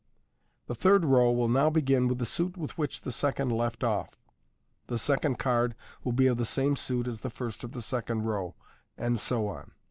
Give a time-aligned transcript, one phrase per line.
[0.65, 4.17] The third row will begin with the suit with which the second left off,
[4.87, 8.23] the second card will be of the same suit as the first of the second
[8.23, 8.55] row,
[8.97, 9.73] and so on.